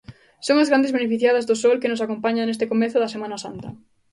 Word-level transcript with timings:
Son 0.45 0.57
as 0.63 0.69
grandes 0.71 0.95
beneficiadas 0.97 1.47
do 1.49 1.55
sol 1.63 1.75
que 1.81 1.91
nos 1.91 2.03
acompaña 2.05 2.43
neste 2.47 2.69
comezo 2.71 2.97
da 2.99 3.13
Semana 3.15 3.37
Santa. 3.45 3.69